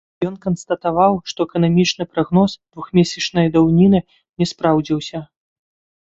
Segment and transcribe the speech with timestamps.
[0.27, 3.99] Ён канстатаваў, што эканамічны прагноз двухмесячнай даўніны
[4.39, 5.21] не спраўдзіўся.